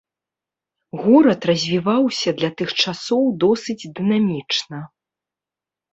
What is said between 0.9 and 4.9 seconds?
Горад развіваўся для тых часоў досыць дынамічна.